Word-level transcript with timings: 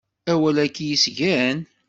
Awal-agi 0.31 0.85
yesgan. 0.89 1.57